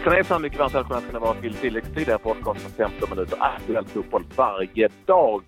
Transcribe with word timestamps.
Hejsan 0.00 0.12
hejsan! 0.12 0.42
Mycket 0.42 0.58
varmt 0.58 0.74
välkomna 0.74 1.00
ska 1.00 1.12
ni 1.12 1.18
vara 1.18 1.34
till 1.34 1.54
tilläggstid 1.54 2.08
här 2.08 2.18
podcasten 2.18 2.70
15 2.70 3.10
minuter 3.10 3.38
aktuell 3.40 3.84
fotboll 3.84 4.22
varje 4.36 4.88
dag. 5.06 5.44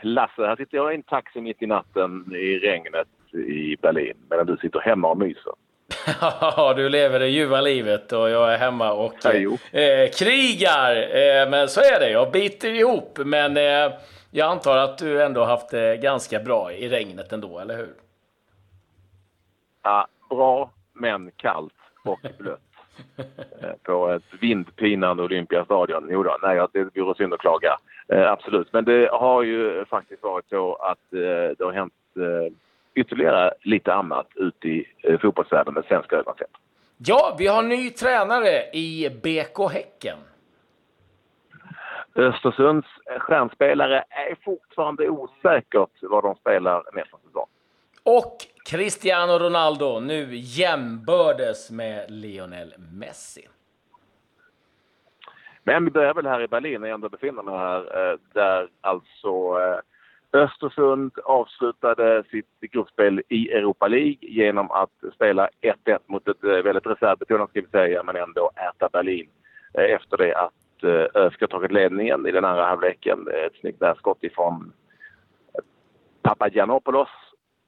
Klasse! 0.00 0.42
Här 0.42 0.56
sitter 0.56 0.76
jag 0.76 0.92
i 0.92 0.94
en 0.94 1.02
taxi 1.02 1.40
mitt 1.40 1.62
i 1.62 1.66
natten 1.66 2.34
i 2.34 2.58
regnet 2.58 3.08
i 3.32 3.76
Berlin 3.82 4.16
medan 4.30 4.46
du 4.46 4.56
sitter 4.56 4.80
hemma 4.80 5.08
och 5.08 5.18
myser. 5.18 5.52
Ja, 6.20 6.74
du 6.76 6.88
lever 6.88 7.18
det 7.18 7.28
ljuva 7.28 7.60
livet 7.60 8.12
och 8.12 8.30
jag 8.30 8.54
är 8.54 8.58
hemma 8.58 8.92
och 8.92 9.26
eh, 9.26 10.10
krigar. 10.18 10.96
Eh, 10.96 11.50
men 11.50 11.68
så 11.68 11.80
är 11.80 12.00
det, 12.00 12.10
jag 12.10 12.32
biter 12.32 12.74
ihop. 12.74 13.18
Men 13.24 13.56
eh, 13.56 13.92
jag 14.30 14.50
antar 14.50 14.76
att 14.76 14.98
du 14.98 15.22
ändå 15.22 15.44
haft 15.44 15.70
det 15.70 15.96
ganska 15.96 16.40
bra 16.40 16.72
i 16.72 16.88
regnet 16.88 17.32
ändå, 17.32 17.58
eller 17.58 17.76
hur? 17.76 17.94
Ja, 19.82 20.06
bra, 20.30 20.70
men 20.92 21.30
kallt 21.36 21.74
och 22.04 22.20
blött. 22.38 22.60
Eh, 23.62 23.70
På 23.82 24.08
ett 24.08 24.22
vindpinande 24.40 25.22
Olympiastadion. 25.22 26.08
Jo 26.10 26.22
då, 26.22 26.36
nej, 26.42 26.66
det 26.72 27.00
vore 27.00 27.14
synd 27.14 27.34
att 27.34 27.40
klaga. 27.40 27.78
Eh, 28.08 28.32
absolut. 28.32 28.72
Men 28.72 28.84
det 28.84 29.08
har 29.12 29.42
ju 29.42 29.84
faktiskt 29.84 30.22
varit 30.22 30.48
så 30.48 30.74
att 30.74 31.12
eh, 31.12 31.56
det 31.58 31.64
har 31.64 31.72
hänt 31.72 31.94
eh, 32.16 32.52
ytterligare 32.94 33.52
lite 33.62 33.94
annat 33.94 34.26
ute 34.34 34.68
i 34.68 34.86
eh, 35.02 35.20
fotbollsvärlden 35.20 35.74
med 35.74 35.84
svenska 35.84 36.16
ögon. 36.16 36.34
Ja, 36.98 37.36
vi 37.38 37.46
har 37.46 37.62
ny 37.62 37.90
tränare 37.90 38.70
i 38.72 39.10
BK 39.22 39.72
Häcken. 39.72 40.18
Östersunds 42.14 42.86
stjärnspelare 43.18 44.04
är 44.08 44.36
fortfarande 44.44 45.08
osäkert 45.08 45.90
vad 46.02 46.24
de 46.24 46.34
spelar 46.34 46.82
nästa 46.92 47.16
säsong. 47.26 47.46
Och 48.08 48.36
Cristiano 48.70 49.38
Ronaldo 49.38 50.00
nu 50.00 50.28
jämbördes 50.32 51.70
med 51.70 52.10
Lionel 52.10 52.74
Messi. 52.92 53.48
Men 55.64 55.84
vi 55.84 55.90
börjar 55.90 56.14
väl 56.14 56.26
här 56.26 56.42
i 56.42 56.48
Berlin, 56.48 56.80
när 56.80 56.88
jag 56.88 56.94
ändå 56.94 57.08
befinner 57.08 57.42
mig 57.42 57.54
här, 57.54 57.80
eh, 57.80 58.18
där 58.32 58.68
alltså 58.80 59.28
eh, 59.60 59.78
Östersund 60.40 61.12
avslutade 61.24 62.24
sitt 62.30 62.60
gruppspel 62.60 63.22
i 63.28 63.50
Europa 63.50 63.88
League 63.88 64.18
genom 64.20 64.70
att 64.70 65.14
spela 65.14 65.48
1-1 65.60 65.98
mot 66.06 66.28
ett 66.28 66.44
eh, 66.44 66.50
väldigt 66.50 66.86
reservbetonat, 66.86 67.50
ska 67.50 67.60
vi 67.60 67.66
säga, 67.66 68.02
men 68.02 68.16
ändå 68.16 68.50
äta 68.56 68.88
Berlin 68.92 69.28
efter 69.74 70.16
det 70.16 70.34
att 70.34 70.84
ÖSK 71.14 71.50
tagit 71.50 71.72
ledningen 71.72 72.26
i 72.26 72.30
den 72.30 72.44
andra 72.44 72.66
halvleken. 72.66 73.28
Ett 73.28 73.60
snyggt 73.60 73.82
skott 73.98 74.24
ifrån 74.24 74.72
Papagiannopoulos 76.22 77.08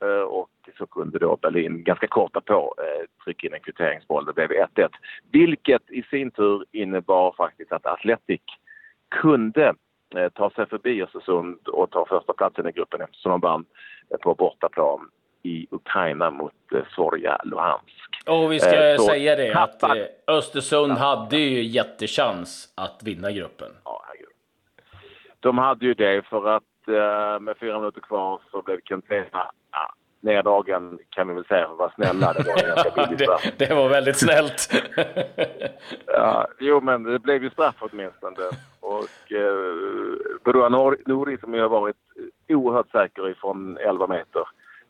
och 0.07 0.49
så 0.79 0.87
kunde 0.87 1.19
då 1.19 1.37
Berlin 1.37 1.85
ganska 1.85 2.07
kort 2.07 2.45
på 2.45 2.75
eh, 2.79 3.25
trycka 3.25 3.47
in 3.47 3.55
en 3.55 3.61
kvitteringsboll. 3.61 4.25
Det 4.25 4.33
blev 4.33 4.51
1-1. 4.51 4.89
Vilket 5.33 5.91
i 5.91 6.03
sin 6.03 6.31
tur 6.31 6.65
innebar 6.73 7.35
faktiskt 7.37 7.73
att 7.73 7.87
Atletic 7.87 8.41
kunde 9.09 9.75
eh, 10.17 10.29
ta 10.29 10.51
sig 10.51 10.67
förbi 10.67 11.03
Östersund 11.03 11.69
och 11.69 11.91
ta 11.91 12.07
första 12.07 12.33
platsen 12.33 12.69
i 12.69 12.73
gruppen 12.73 13.01
eftersom 13.01 13.31
de 13.31 13.41
vann 13.41 13.65
eh, 14.11 14.17
på 14.17 14.35
bortaplan 14.35 15.11
i 15.43 15.67
Ukraina 15.71 16.31
mot 16.31 16.53
eh, 16.75 16.81
Zorja 16.97 17.41
Luhansk. 17.45 18.23
Och 18.27 18.53
vi 18.53 18.61
ska 18.61 18.75
Eh, 18.75 18.97
så 18.97 19.03
säga 19.03 19.37
det 19.37 19.55
att 19.55 19.83
eh, 19.83 19.91
Östersund 20.27 20.93
hade 20.93 21.37
ju 21.39 21.63
jättechans 21.63 22.73
att 22.77 23.03
vinna 23.03 23.33
gruppen. 23.33 23.69
Ja. 23.85 24.05
De 25.41 25.59
hade 25.59 25.87
ju 25.87 25.95
det 25.95 26.27
för 26.27 26.49
att 26.49 26.63
eh, 26.63 26.68
med 27.41 27.57
fyra 27.61 27.79
minuter 27.79 28.01
kvar 28.01 28.41
så 28.51 28.63
blev 28.63 28.81
Kentena 28.85 29.51
ja, 29.73 29.93
neddragen 30.21 30.99
kan 31.11 31.29
vi 31.29 31.35
väl 31.35 31.45
säga 31.45 31.67
för 31.67 31.73
att 31.73 31.79
vara 31.79 31.93
snälla. 31.95 32.33
Det 32.33 32.43
var 32.49 32.75
ganska 32.75 33.07
billig 33.07 33.21
straff. 33.29 33.43
det, 33.59 33.67
det 33.69 33.75
var 33.75 33.89
väldigt 33.89 34.19
snällt. 34.19 34.69
Ja, 36.07 36.47
jo, 36.61 36.81
men 36.81 37.03
det 37.03 37.19
blev 37.19 37.43
ju 37.43 37.51
straff 37.51 37.75
åtminstone. 37.81 38.37
Och 38.81 39.33
eh, 39.33 40.71
Nor- 40.71 41.03
Nouri 41.07 41.39
som 41.39 41.55
ju 41.55 41.61
har 41.61 41.69
varit 41.69 41.97
oerhört 42.49 42.91
säker 42.91 43.29
ifrån 43.29 43.79
11 43.81 44.07
meter 44.07 44.43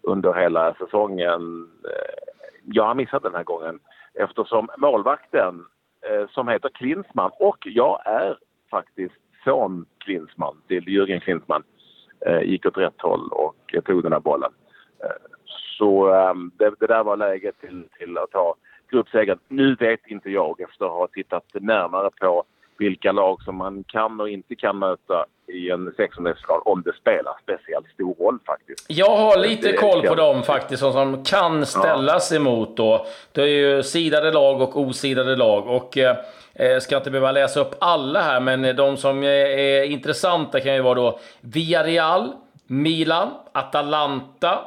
under 0.02 0.32
hela 0.34 0.74
säsongen. 0.74 1.68
Eh, 1.84 2.32
jag 2.64 2.84
har 2.84 2.94
missat 2.94 3.22
den 3.22 3.34
här 3.34 3.44
gången 3.44 3.78
eftersom 4.14 4.68
målvakten 4.78 5.64
eh, 6.10 6.28
som 6.30 6.48
heter 6.48 6.68
Klinsmann 6.68 7.30
och 7.38 7.58
jag 7.66 8.02
är 8.06 8.38
faktiskt 8.70 9.14
son 9.44 9.86
Klinsmann 9.98 10.62
till 10.68 10.84
Jürgen 10.84 11.20
Klinsmann 11.20 11.62
eh, 11.62 11.77
Eh, 12.26 12.42
gick 12.42 12.66
åt 12.66 12.76
rätt 12.76 13.00
håll 13.00 13.28
och 13.28 13.74
eh, 13.74 13.82
tog 13.82 14.02
den 14.02 14.12
här 14.12 14.20
bollen. 14.20 14.52
Eh, 15.04 15.36
så 15.78 16.14
eh, 16.14 16.34
det, 16.58 16.74
det 16.80 16.86
där 16.86 17.04
var 17.04 17.16
läget 17.16 17.60
till, 17.60 17.84
till 17.98 18.18
att 18.18 18.30
ta 18.30 18.54
gruppsegern. 18.90 19.38
Nu 19.48 19.74
vet 19.74 20.06
inte 20.06 20.30
jag 20.30 20.60
efter 20.60 20.84
att 20.84 20.90
ha 20.90 21.06
tittat 21.06 21.44
närmare 21.52 22.10
på 22.20 22.44
vilka 22.78 23.12
lag 23.12 23.42
som 23.42 23.56
man 23.56 23.84
kan 23.84 24.20
och 24.20 24.28
inte 24.28 24.54
kan 24.54 24.78
möta 24.78 25.26
i 25.48 25.70
en 25.70 25.92
sexondelsfinal 25.96 26.60
om 26.64 26.82
det 26.82 26.92
spelar 27.00 27.32
speciellt 27.42 27.86
stor 27.94 28.14
roll 28.24 28.38
faktiskt. 28.46 28.84
Jag 28.88 29.16
har 29.16 29.36
lite 29.38 29.72
koll 29.72 30.00
på 30.00 30.06
ja. 30.06 30.14
dem 30.14 30.42
faktiskt, 30.42 30.80
som- 30.80 30.92
som 30.92 31.24
kan 31.24 31.66
ställas 31.66 32.32
emot 32.32 32.76
då. 32.76 33.06
Det 33.32 33.42
är 33.42 33.46
ju 33.46 33.82
sidade 33.82 34.32
lag 34.32 34.60
och 34.62 34.76
osidade 34.80 35.36
lag. 35.36 35.66
Och 35.68 35.98
eh, 35.98 36.16
eh, 36.54 36.78
ska 36.78 36.96
inte 36.96 37.10
behöva 37.10 37.32
läsa 37.32 37.60
upp 37.60 37.74
alla 37.78 38.22
här, 38.22 38.40
men 38.40 38.76
de 38.76 38.96
som 38.96 39.22
är, 39.22 39.28
är 39.28 39.82
intressanta 39.82 40.60
kan 40.60 40.74
ju 40.74 40.80
vara 40.82 40.94
då 40.94 41.18
Villarreal, 41.40 42.32
Milan, 42.66 43.30
Atalanta, 43.52 44.58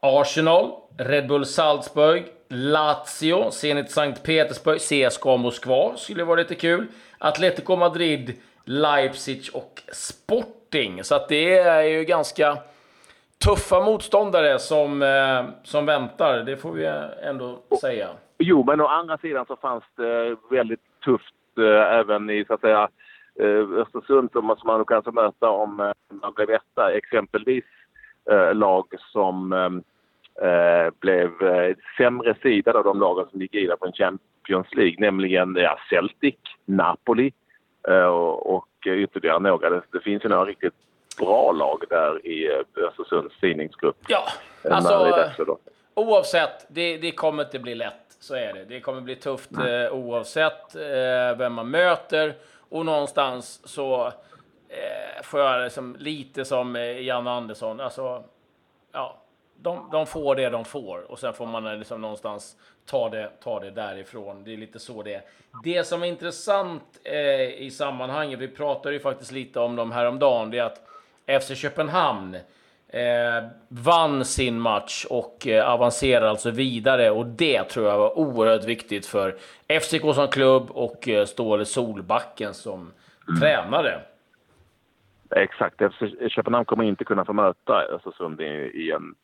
Arsenal, 0.00 0.70
Red 0.98 1.26
Bull 1.28 1.46
Salzburg, 1.46 2.24
Lazio, 2.48 3.50
Zenit 3.50 3.90
Sankt 3.90 4.22
Petersburg, 4.22 4.80
CSKA 4.80 5.36
Moskva 5.36 5.96
skulle 5.96 6.24
vara 6.24 6.38
lite 6.38 6.54
kul. 6.54 6.86
Atletico 7.18 7.76
Madrid, 7.76 8.32
Leipzig 8.64 9.40
och 9.54 9.82
Sporting. 9.92 11.04
Så 11.04 11.14
att 11.14 11.28
det 11.28 11.58
är 11.58 11.82
ju 11.82 12.04
ganska 12.04 12.58
tuffa 13.44 13.80
motståndare 13.80 14.58
som, 14.58 15.02
eh, 15.02 15.44
som 15.62 15.86
väntar. 15.86 16.38
Det 16.38 16.56
får 16.56 16.72
vi 16.72 16.86
ändå 17.22 17.58
säga. 17.80 18.08
Jo, 18.38 18.64
men 18.66 18.80
å 18.80 18.86
andra 18.86 19.18
sidan 19.18 19.46
så 19.46 19.56
fanns 19.56 19.84
det 19.96 20.36
väldigt 20.50 20.80
tufft 21.04 21.34
eh, 21.58 21.98
även 21.98 22.30
i 22.30 22.44
så 22.44 22.54
att 22.54 22.60
säga 22.60 22.88
eh, 23.40 23.80
Östersund 23.80 24.30
som 24.32 24.56
som 24.58 24.66
man 24.66 24.84
kanske 24.84 25.10
möta 25.10 25.50
om 25.50 25.80
eh, 25.80 25.92
man 26.08 26.32
blev 26.32 26.50
etta. 26.50 26.92
Exempelvis 26.92 27.64
eh, 28.30 28.54
lag 28.54 28.86
som 29.12 29.52
eh, 29.52 30.90
blev 31.00 31.30
sämre 31.96 32.34
sidade 32.42 32.78
av 32.78 32.84
de 32.84 33.00
lagen 33.00 33.26
som 33.30 33.40
gick 33.40 33.54
vidare 33.54 33.76
på 33.76 33.86
en 33.86 33.92
Champions 33.92 34.74
League, 34.74 34.96
nämligen 34.98 35.56
ja, 35.56 35.78
Celtic, 35.90 36.36
Napoli 36.64 37.32
och, 37.88 38.54
och 38.54 38.68
ytterligare 38.86 39.38
några. 39.38 39.70
Det, 39.70 40.00
finns 40.04 40.24
ju 40.24 40.28
några 40.28 40.44
riktigt 40.44 40.74
bra 41.18 41.52
lag 41.52 41.84
där 41.88 42.26
i 42.26 42.46
eh, 42.46 42.84
Östersunds 42.88 43.40
tidningsgrupp. 43.40 43.96
Ja, 44.08 44.24
eh, 44.64 44.76
alltså 44.76 45.58
oavsett, 45.94 46.66
det, 46.68 46.96
det 46.96 47.12
kommer 47.12 47.42
inte 47.42 47.58
bli 47.58 47.74
lätt. 47.74 48.16
Så 48.20 48.34
är 48.34 48.52
det. 48.52 48.64
Det 48.64 48.80
kommer 48.80 49.00
bli 49.00 49.16
tufft 49.16 49.50
eh, 49.58 49.92
oavsett 49.92 50.74
eh, 50.74 51.38
vem 51.38 51.52
man 51.52 51.70
möter. 51.70 52.34
Och 52.68 52.86
någonstans 52.86 53.68
så 53.68 54.06
eh, 54.68 55.22
får 55.22 55.40
jag 55.40 55.64
liksom 55.64 55.96
lite 55.98 56.44
som 56.44 56.76
eh, 56.76 57.00
Jan 57.00 57.26
Andersson. 57.26 57.80
Alltså, 57.80 58.24
ja, 58.92 59.16
de, 59.64 59.88
de 59.92 60.06
får 60.06 60.36
det 60.36 60.50
de 60.50 60.64
får 60.64 61.10
och 61.10 61.18
sen 61.18 61.34
får 61.34 61.46
man 61.46 61.66
eh, 61.66 61.76
liksom 61.76 62.00
någonstans 62.00 62.56
ta 62.86 63.08
det, 63.08 63.30
ta 63.42 63.60
det 63.60 63.70
därifrån. 63.70 64.44
Det 64.44 64.52
är 64.52 64.56
lite 64.56 64.78
så 64.78 65.02
det 65.02 65.14
är. 65.14 65.22
Det 65.64 65.84
som 65.84 66.02
är 66.02 66.06
intressant 66.06 66.82
eh, 67.04 67.62
i 67.62 67.70
sammanhanget, 67.70 68.38
vi 68.38 68.48
pratade 68.48 68.94
ju 68.94 69.00
faktiskt 69.00 69.32
lite 69.32 69.60
om 69.60 69.76
dem 69.76 69.92
häromdagen, 69.92 70.50
det 70.50 70.58
är 70.58 70.64
att 70.64 70.80
FC 71.42 71.56
Köpenhamn 71.56 72.34
eh, 72.88 73.44
vann 73.68 74.24
sin 74.24 74.60
match 74.60 75.06
och 75.10 75.46
eh, 75.46 75.70
avancerar 75.70 76.26
alltså 76.26 76.50
vidare 76.50 77.10
och 77.10 77.26
det 77.26 77.64
tror 77.64 77.86
jag 77.88 77.98
var 77.98 78.18
oerhört 78.18 78.64
viktigt 78.64 79.06
för 79.06 79.36
FCK 79.80 80.14
som 80.14 80.28
klubb 80.28 80.70
och 80.70 81.08
eh, 81.08 81.24
Ståle 81.24 81.64
Solbacken 81.64 82.54
som 82.54 82.92
tränare. 83.40 84.00
Exakt. 85.36 85.82
Köpenhamn 86.28 86.64
kommer 86.64 86.84
inte 86.84 87.04
kunna 87.04 87.24
få 87.24 87.32
möta 87.32 87.82
Östersund 87.82 88.40
i 88.40 88.90
en, 88.90 89.14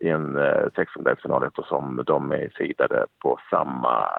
i 0.00 0.08
en 0.08 0.36
eh, 0.36 0.66
sextondelsfinal 0.76 1.44
eftersom 1.44 2.02
de 2.06 2.32
är 2.32 2.52
sidade 2.58 3.06
på 3.22 3.38
samma 3.50 4.10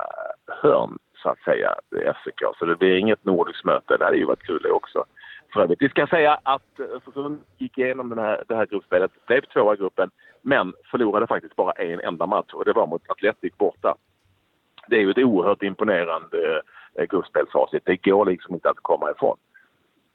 hörn, 0.47 0.97
så 1.23 1.29
att 1.29 1.39
säga, 1.39 1.75
FCK. 1.91 2.41
Så 2.59 2.65
det 2.65 2.75
blir 2.75 2.97
inget 2.97 3.25
nordiskt 3.25 3.65
möte. 3.65 3.97
Det 3.97 4.05
hade 4.05 4.17
ju 4.17 4.25
varit 4.25 4.43
kul 4.43 4.61
det 4.63 4.71
också. 4.71 5.05
För 5.53 5.61
övrigt, 5.61 5.81
vi 5.81 5.89
ska 5.89 6.07
säga 6.07 6.39
att 6.43 6.79
Östersund 6.95 7.39
gick 7.57 7.77
igenom 7.77 8.09
den 8.09 8.19
här, 8.19 8.43
det 8.47 8.55
här 8.55 8.65
gruppspelet, 8.65 9.11
blev 9.27 9.41
tvåa 9.41 9.73
i 9.73 9.77
gruppen, 9.77 10.09
men 10.41 10.73
förlorade 10.91 11.27
faktiskt 11.27 11.55
bara 11.55 11.71
en 11.71 11.99
enda 11.99 12.25
match 12.25 12.53
och 12.53 12.65
det 12.65 12.73
var 12.73 12.87
mot 12.87 13.09
Atletic 13.09 13.57
borta. 13.57 13.95
Det 14.87 14.95
är 14.95 15.01
ju 15.01 15.11
ett 15.11 15.17
oerhört 15.17 15.63
imponerande 15.63 16.61
eh, 16.95 17.05
gruppspelsfacit. 17.05 17.85
Det 17.85 17.95
går 17.95 18.25
liksom 18.25 18.55
inte 18.55 18.69
att 18.69 18.79
komma 18.81 19.11
ifrån. 19.11 19.37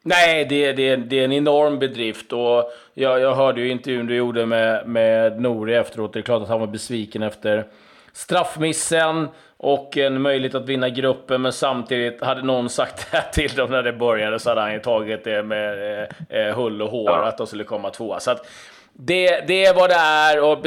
Nej, 0.07 0.45
det, 0.45 0.73
det, 0.73 0.97
det 0.97 1.21
är 1.21 1.25
en 1.25 1.33
enorm 1.33 1.79
bedrift 1.79 2.33
och 2.33 2.73
jag, 2.95 3.21
jag 3.21 3.35
hörde 3.35 3.61
ju 3.61 3.71
intervjun 3.71 4.07
du 4.07 4.17
gjorde 4.17 4.47
med, 4.47 4.89
med 4.89 5.41
Nori 5.41 5.75
efteråt. 5.75 6.13
Det 6.13 6.19
är 6.19 6.23
klart 6.23 6.43
att 6.43 6.49
han 6.49 6.61
var 6.61 6.67
besviken 6.67 7.23
efter 7.23 7.67
straffmissen 8.13 9.29
och 9.57 9.97
en 9.97 10.23
möjlighet 10.23 10.55
att 10.55 10.69
vinna 10.69 10.89
gruppen, 10.89 11.43
men 11.43 11.53
samtidigt 11.53 12.23
hade 12.23 12.43
någon 12.43 12.71
sagt 12.71 13.11
det 13.11 13.17
här 13.17 13.31
till 13.33 13.51
dem 13.57 13.71
när 13.71 13.83
det 13.83 13.93
började 13.93 14.39
så 14.39 14.49
hade 14.49 14.61
han 14.61 14.73
ju 14.73 14.79
tagit 14.79 15.25
det 15.25 15.43
med 15.43 16.01
eh, 16.01 16.09
eh 16.29 16.57
hull 16.57 16.83
och 16.83 16.91
hår 16.91 17.23
att 17.23 17.39
de 17.39 17.47
skulle 17.47 17.65
komma 17.65 17.91
tvåa. 17.91 18.21
Så 18.21 18.31
att, 18.31 18.47
det, 18.93 19.41
det 19.47 19.65
är 19.65 19.75
vad 19.75 19.91
det 19.91 19.95
är 19.95 20.43
och 20.43 20.59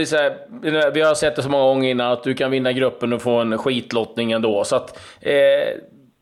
vi 0.96 1.02
har 1.02 1.16
sett 1.16 1.36
det 1.36 1.44
så 1.44 1.50
många 1.50 1.64
gånger 1.64 1.90
innan 1.90 2.12
att 2.12 2.24
du 2.24 2.34
kan 2.34 2.52
vinna 2.52 2.72
gruppen 2.72 3.14
och 3.14 3.22
få 3.22 3.32
en 3.32 3.58
skitlottning 3.58 4.32
ändå. 4.32 4.64
Så 4.64 4.76
att, 4.76 5.00
eh, 5.22 5.78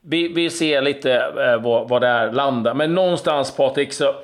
vi, 0.08 0.28
vi 0.28 0.50
ser 0.50 0.82
lite 0.82 1.14
eh, 1.14 1.62
vad, 1.62 1.90
vad 1.90 2.02
det 2.02 2.08
är 2.08 2.32
landar. 2.32 2.74
Men 2.74 2.96
någonstans 2.96 3.56
Patrik 3.56 3.94
så 3.94 4.16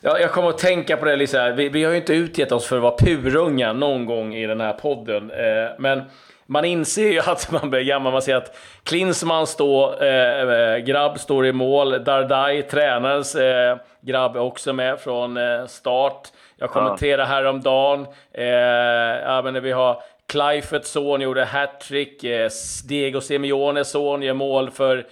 jag, 0.00 0.20
jag 0.20 0.32
kommer 0.32 0.48
att 0.48 0.58
tänka 0.58 0.96
på 0.96 1.04
det 1.04 1.16
lite 1.16 1.38
här. 1.38 1.52
Vi, 1.52 1.68
vi 1.68 1.84
har 1.84 1.90
ju 1.90 1.96
inte 1.96 2.14
utgett 2.14 2.52
oss 2.52 2.66
för 2.66 2.76
att 2.76 2.82
vara 2.82 2.96
purunga 2.96 3.72
någon 3.72 4.06
gång 4.06 4.34
i 4.34 4.46
den 4.46 4.60
här 4.60 4.72
podden. 4.72 5.30
Eh, 5.30 5.70
men 5.78 6.02
man 6.46 6.64
inser 6.64 7.12
ju 7.12 7.20
att 7.26 7.50
man 7.50 7.70
blir 7.70 7.80
gammal. 7.80 8.12
Man 8.12 8.22
ser 8.22 8.36
att 8.36 8.56
Klinsmann 8.82 9.46
står, 9.46 10.04
eh, 10.04 10.40
eh, 10.40 10.78
grabb 10.78 11.18
står 11.18 11.46
i 11.46 11.52
mål. 11.52 12.04
Dardai, 12.04 12.62
tränarens 12.62 13.34
eh, 13.34 13.76
grabb, 14.00 14.36
är 14.36 14.40
också 14.40 14.72
med 14.72 15.00
från 15.00 15.36
eh, 15.36 15.66
start. 15.66 16.28
Jag 16.56 16.70
kommenterade 16.70 17.24
häromdagen. 17.24 18.06
Eh, 18.32 18.44
ja, 19.24 19.42
men 19.44 19.62
vi 19.62 19.72
har 19.72 20.02
Kleiferts 20.34 20.90
son 20.90 21.20
gjorde 21.20 21.44
hattrick. 21.44 22.24
Eh, 22.24 22.50
Diego 22.84 23.20
Simeones 23.20 23.90
son 23.90 24.22
gör 24.22 24.34
mål 24.34 24.70
för 24.70 25.06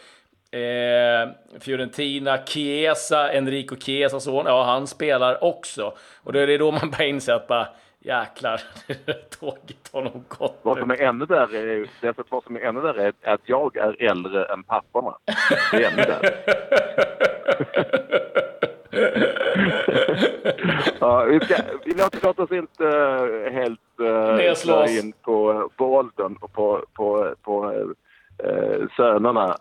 Eh, 0.54 1.28
Fiorentina, 1.60 2.38
Chiesa, 2.46 3.32
Enrico 3.32 3.76
Chiesas 3.76 4.24
son, 4.24 4.46
ja 4.46 4.64
han 4.64 4.86
spelar 4.86 5.44
också. 5.44 5.94
Och 6.22 6.32
då 6.32 6.38
är 6.38 6.46
det 6.46 6.58
då 6.58 6.70
man 6.70 6.90
börjar 6.90 7.08
inse 7.08 7.34
att 7.34 7.46
bara, 7.46 7.68
jäklar, 7.98 8.60
tåget 9.40 9.90
har 9.92 10.02
nog 10.02 10.24
gått 10.28 10.58
Vad 10.62 10.78
som 10.78 10.90
är 10.90 11.02
ännu 11.02 11.24
värre 11.26 11.58
är, 11.58 11.86
därför 12.00 12.24
vad 12.28 12.44
som 12.44 12.56
är 12.56 12.60
ännu 12.60 12.80
värre 12.80 13.12
är 13.22 13.34
att 13.34 13.40
jag 13.44 13.76
är 13.76 14.02
äldre 14.02 14.44
än 14.44 14.62
papporna. 14.62 15.18
Det 15.70 15.84
är 15.84 15.90
ännu 15.90 16.02
värre. 16.02 16.32
ja, 21.00 21.24
vi, 21.24 21.40
ska, 21.40 21.54
vi 21.84 21.94
låter 21.94 22.42
oss 22.42 22.52
inte 22.52 22.84
uh, 22.84 23.52
helt 23.52 23.80
uh, 24.00 24.98
in 24.98 25.12
på, 25.22 25.70
på 25.76 25.94
åldern 25.94 26.36
och 26.40 26.52
på, 26.52 26.84
på, 26.94 27.34
på 27.42 27.72
uh, 27.72 28.88
sönerna 28.96 29.56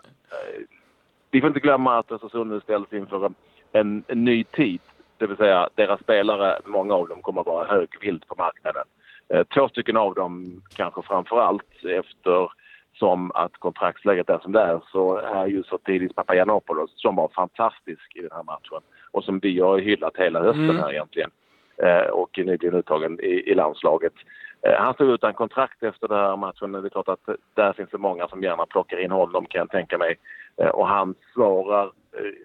vi 1.31 1.41
får 1.41 1.47
inte 1.47 1.59
glömma 1.59 1.99
att 1.99 2.11
Östersund 2.11 2.51
nu 2.51 2.61
ställs 2.61 2.93
inför 2.93 3.33
en, 3.71 4.03
en, 4.07 4.25
ny 4.25 4.43
tid. 4.43 4.81
Det 5.17 5.27
vill 5.27 5.37
säga 5.37 5.69
deras 5.75 5.99
spelare, 5.99 6.59
många 6.65 6.93
av 6.93 7.07
dem 7.07 7.21
kommer 7.21 7.41
att 7.41 7.47
vara 7.47 7.67
högvilt 7.67 8.27
på 8.27 8.35
marknaden. 8.37 8.83
Eh, 9.29 9.43
två 9.43 9.67
stycken 9.67 9.97
av 9.97 10.13
dem 10.13 10.61
kanske 10.75 11.01
framför 11.01 11.39
allt 11.39 11.85
eftersom 11.85 13.31
att 13.31 13.57
kontraktsläget 13.57 14.29
är 14.29 14.39
som 14.39 14.51
det 14.51 14.61
är 14.61 14.81
så 14.91 15.17
är 15.17 15.47
ju 15.47 15.63
Sotiris 15.63 16.13
Papagiannopoulos 16.13 16.91
som 16.95 17.15
var 17.15 17.29
fantastisk 17.35 18.15
i 18.15 18.21
den 18.21 18.31
här 18.31 18.43
matchen 18.43 18.81
och 19.11 19.23
som 19.23 19.39
vi 19.39 19.59
har 19.59 19.79
hyllat 19.79 20.17
hela 20.17 20.43
hösten 20.43 20.69
mm. 20.69 20.79
här 20.79 20.91
egentligen 20.91 21.31
eh, 21.77 22.09
och 22.09 22.37
nyligen 22.37 22.73
uttagen 22.73 23.19
i, 23.19 23.51
i 23.51 23.55
landslaget. 23.55 24.13
Eh, 24.61 24.75
han 24.79 24.93
stod 24.93 25.09
utan 25.09 25.33
kontrakt 25.33 25.83
efter 25.83 26.07
den 26.07 26.17
här 26.17 26.35
matchen. 26.35 26.71
Det 26.71 26.87
är 26.87 26.89
klart 26.89 27.07
att 27.07 27.29
där 27.53 27.73
finns 27.73 27.89
det 27.89 27.97
många 27.97 28.27
som 28.27 28.43
gärna 28.43 28.65
plockar 28.65 28.97
in 28.97 29.11
honom 29.11 29.45
kan 29.45 29.59
jag 29.59 29.69
tänka 29.69 29.97
mig. 29.97 30.15
Eh, 30.57 30.69
och 30.69 30.87
han 30.87 31.15
svarar 31.33 31.91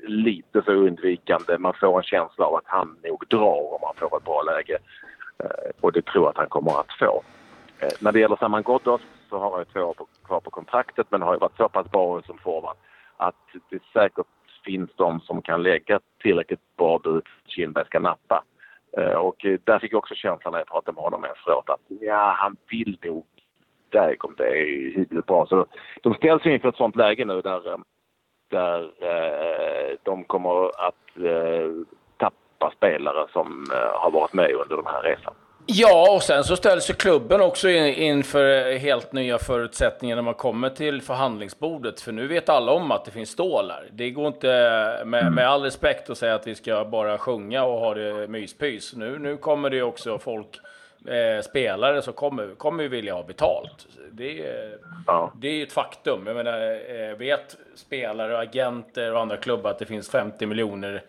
lite 0.06 0.62
så 0.62 0.72
undvikande. 0.72 1.58
Man 1.58 1.74
får 1.80 1.96
en 1.98 2.02
känsla 2.02 2.44
av 2.44 2.54
att 2.54 2.66
han 2.66 2.96
nog 3.04 3.24
drar 3.28 3.74
om 3.74 3.80
han 3.82 3.94
får 3.96 4.16
ett 4.16 4.24
bra 4.24 4.42
läge. 4.42 4.78
Och 5.80 5.92
det 5.92 6.04
tror 6.04 6.24
jag 6.24 6.30
att 6.30 6.36
han 6.36 6.48
kommer 6.48 6.80
att 6.80 6.92
få. 6.98 7.22
När 8.00 8.12
det 8.12 8.20
gäller 8.20 8.36
Saman 8.36 8.62
Ghoddos 8.62 9.00
så 9.30 9.38
har 9.38 9.50
han 9.50 9.60
ju 9.60 9.64
två 9.64 9.80
år 9.80 9.94
kvar 10.24 10.40
på 10.40 10.50
kontraktet 10.50 11.06
men 11.10 11.22
har 11.22 11.32
ju 11.32 11.38
varit 11.38 11.56
så 11.56 11.68
pass 11.68 11.90
bra 11.90 12.22
som 12.22 12.38
forward 12.38 12.76
att 13.16 13.34
det 13.70 13.82
säkert 13.92 14.26
finns 14.66 14.90
de 14.96 15.20
som 15.20 15.42
kan 15.42 15.62
lägga 15.62 16.00
tillräckligt 16.22 16.76
bra 16.76 16.98
bud 16.98 17.24
Kindberg 17.46 17.86
ska 17.86 18.00
nappa. 18.00 18.44
Eh, 18.98 19.14
och 19.14 19.46
där 19.64 19.78
fick 19.78 19.92
jag 19.92 19.98
också 19.98 20.14
känslan 20.14 20.52
när 20.52 20.60
jag 20.60 20.66
pratade 20.66 20.94
med 20.94 21.04
honom 21.04 21.24
efteråt 21.24 21.70
att 21.70 21.80
ja, 22.00 22.34
han 22.38 22.56
vill 22.70 22.98
nog 23.02 23.26
där 23.88 24.14
kom 24.16 24.34
det 24.36 24.44
är 24.44 24.64
hyggligt 24.96 25.26
bra. 25.26 25.46
Så 25.46 25.66
de 26.02 26.14
ställs 26.14 26.46
inför 26.46 26.68
ett 26.68 26.76
sånt 26.76 26.96
läge 26.96 27.24
nu 27.24 27.40
där, 27.40 27.72
eh, 27.72 27.78
där 28.50 28.80
eh, 29.00 29.96
de 30.02 30.24
kommer 30.24 30.66
att 30.66 30.94
tappa 32.16 32.70
spelare 32.76 33.26
som 33.32 33.66
har 33.94 34.10
varit 34.10 34.32
med 34.32 34.50
under 34.50 34.76
den 34.76 34.86
här 34.86 35.02
resan. 35.02 35.34
Ja, 35.68 36.14
och 36.14 36.22
sen 36.22 36.44
så 36.44 36.56
ställs 36.56 36.90
ju 36.90 36.94
klubben 36.94 37.40
också 37.40 37.68
inför 37.68 38.78
helt 38.78 39.12
nya 39.12 39.38
förutsättningar 39.38 40.16
när 40.16 40.22
man 40.22 40.34
kommer 40.34 40.70
till 40.70 41.02
förhandlingsbordet. 41.02 42.00
För 42.00 42.12
nu 42.12 42.26
vet 42.26 42.48
alla 42.48 42.72
om 42.72 42.90
att 42.90 43.04
det 43.04 43.10
finns 43.10 43.30
stålar. 43.30 43.86
Det 43.92 44.10
går 44.10 44.26
inte, 44.26 44.46
med, 45.06 45.22
mm. 45.22 45.34
med 45.34 45.48
all 45.48 45.62
respekt, 45.62 46.10
att 46.10 46.18
säga 46.18 46.34
att 46.34 46.46
vi 46.46 46.54
ska 46.54 46.84
bara 46.84 47.18
sjunga 47.18 47.64
och 47.64 47.80
ha 47.80 47.94
det 47.94 48.28
myspys. 48.28 48.94
Nu, 48.94 49.18
nu 49.18 49.36
kommer 49.36 49.70
det 49.70 49.82
också 49.82 50.18
folk, 50.18 50.60
eh, 51.06 51.42
spelare 51.42 52.02
som 52.02 52.12
kommer, 52.12 52.54
kommer 52.54 52.88
vilja 52.88 53.14
ha 53.14 53.22
betalt. 53.22 53.86
Det, 54.10 54.32
ja. 55.06 55.32
det 55.36 55.48
är 55.48 55.52
ju 55.52 55.62
ett 55.62 55.72
faktum. 55.72 56.26
Jag 56.26 56.36
menar, 56.36 56.60
eh, 56.60 57.16
vet 57.16 57.56
spelare, 57.74 58.38
agenter 58.38 59.12
och 59.12 59.20
andra 59.20 59.36
klubbar 59.36 59.70
att 59.70 59.78
det 59.78 59.86
finns 59.86 60.10
50 60.10 60.46
miljoner 60.46 61.02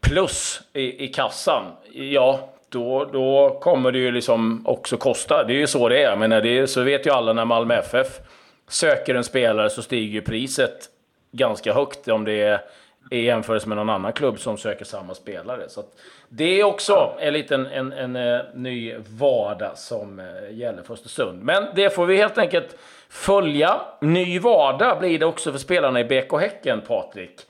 plus 0.00 0.62
i, 0.72 1.04
i 1.04 1.08
kassan, 1.08 1.64
ja, 1.92 2.52
då, 2.68 3.04
då 3.04 3.58
kommer 3.60 3.92
det 3.92 3.98
ju 3.98 4.12
liksom 4.12 4.66
också 4.66 4.96
kosta. 4.96 5.44
Det 5.44 5.52
är 5.52 5.58
ju 5.58 5.66
så 5.66 5.88
det 5.88 6.02
är. 6.02 6.16
Men 6.16 6.30
det 6.30 6.58
är, 6.58 6.66
så 6.66 6.82
vet 6.82 7.06
ju 7.06 7.10
alla 7.10 7.32
när 7.32 7.44
Malmö 7.44 7.74
FF 7.74 8.20
söker 8.68 9.14
en 9.14 9.24
spelare 9.24 9.70
så 9.70 9.82
stiger 9.82 10.12
ju 10.12 10.22
priset 10.22 10.88
ganska 11.32 11.72
högt 11.72 12.08
om 12.08 12.24
det 12.24 12.42
är 12.42 12.60
i 13.10 13.24
jämförelse 13.24 13.68
med 13.68 13.76
någon 13.76 13.90
annan 13.90 14.12
klubb 14.12 14.38
som 14.38 14.58
söker 14.58 14.84
samma 14.84 15.14
spelare. 15.14 15.68
Så 15.68 15.82
det 16.28 16.60
är 16.60 16.64
också 16.64 17.14
en 17.18 17.32
liten 17.32 17.66
en, 17.66 17.92
en, 17.92 18.16
en, 18.16 18.36
eh, 18.36 18.44
ny 18.54 18.94
vardag 19.18 19.78
som 19.78 20.20
eh, 20.20 20.56
gäller 20.56 20.82
för 20.82 20.94
Östersund. 20.94 21.42
Men 21.42 21.66
det 21.74 21.90
får 21.90 22.06
vi 22.06 22.16
helt 22.16 22.38
enkelt 22.38 22.76
följa. 23.08 23.80
Ny 24.00 24.38
vardag 24.38 24.98
blir 24.98 25.18
det 25.18 25.26
också 25.26 25.52
för 25.52 25.58
spelarna 25.58 26.00
i 26.00 26.04
BK 26.04 26.40
Häcken, 26.40 26.80
Patrik. 26.80 27.40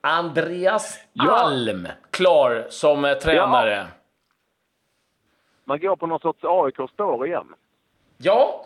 Andreas. 0.00 0.98
Alm, 1.18 1.88
klar 2.10 2.66
som 2.68 3.04
eh, 3.04 3.14
tränare. 3.14 3.76
Ja 3.76 3.84
man 5.64 5.80
går 5.80 5.96
på 5.96 6.06
någon 6.06 6.20
sorts 6.20 6.44
AIK-spår 6.44 7.26
igen. 7.26 7.46
Ja, 8.18 8.64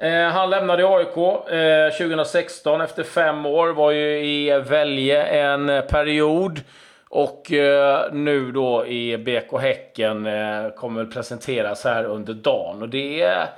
eh, 0.00 0.28
han 0.28 0.50
lämnade 0.50 0.88
AIK 0.88 1.16
eh, 1.50 1.98
2016 1.98 2.80
efter 2.80 3.02
fem 3.02 3.46
år. 3.46 3.68
Var 3.68 3.90
ju 3.90 4.24
i 4.24 4.58
Välje 4.58 5.24
en 5.24 5.66
period. 5.66 6.60
Och 7.08 7.52
eh, 7.52 8.12
nu 8.12 8.52
då 8.52 8.86
i 8.86 9.18
BK 9.18 9.60
Häcken 9.60 10.26
eh, 10.26 10.68
kommer 10.70 11.02
väl 11.02 11.12
presenteras 11.12 11.84
här 11.84 12.04
under 12.04 12.34
dagen. 12.34 12.82
Och 12.82 12.88
det 12.88 13.22
är... 13.22 13.48